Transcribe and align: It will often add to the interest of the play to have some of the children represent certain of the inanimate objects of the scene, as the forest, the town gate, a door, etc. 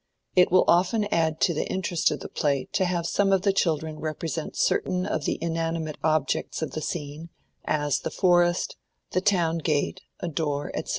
It 0.35 0.51
will 0.51 0.63
often 0.67 1.05
add 1.13 1.39
to 1.41 1.53
the 1.53 1.67
interest 1.69 2.09
of 2.09 2.21
the 2.21 2.27
play 2.27 2.67
to 2.71 2.85
have 2.85 3.05
some 3.05 3.31
of 3.31 3.43
the 3.43 3.53
children 3.53 3.99
represent 3.99 4.55
certain 4.55 5.05
of 5.05 5.25
the 5.25 5.37
inanimate 5.39 5.99
objects 6.03 6.63
of 6.63 6.71
the 6.71 6.81
scene, 6.81 7.29
as 7.65 7.99
the 7.99 8.09
forest, 8.09 8.77
the 9.11 9.21
town 9.21 9.59
gate, 9.59 10.01
a 10.19 10.27
door, 10.27 10.71
etc. 10.73 10.89